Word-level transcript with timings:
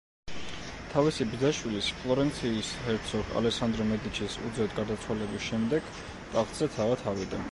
თავისი 0.93 1.27
ბიძაშვილის, 1.33 1.89
ფლორენციის 1.99 2.71
ჰერცოგ 2.87 3.29
ალესანდრო 3.41 3.87
მედიჩის 3.91 4.39
უძეოდ 4.49 4.75
გარდაცვალების 4.81 5.47
შემდეგ 5.51 5.95
ტახტზე 6.33 6.71
თავად 6.79 7.09
ავიდა. 7.13 7.43